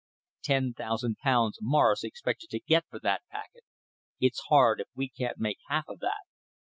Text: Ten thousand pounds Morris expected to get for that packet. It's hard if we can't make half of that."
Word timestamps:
Ten 0.41 0.73
thousand 0.73 1.17
pounds 1.19 1.59
Morris 1.61 2.03
expected 2.03 2.49
to 2.49 2.59
get 2.59 2.85
for 2.89 2.97
that 3.01 3.21
packet. 3.29 3.65
It's 4.19 4.41
hard 4.49 4.79
if 4.81 4.87
we 4.95 5.09
can't 5.09 5.37
make 5.37 5.59
half 5.69 5.87
of 5.87 5.99
that." 5.99 6.23